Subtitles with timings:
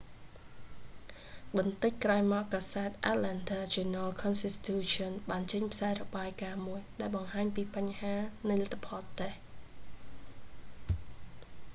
[1.57, 8.15] បន្តិចក្រោយមក កាសែត atlanta journal-constitution បានចេញផ្សាយរបាយការណ៍មួយ ដែលបង្ហាញពីបញ្ហា
[8.49, 9.39] នៃលទ្ធផលតេស្ត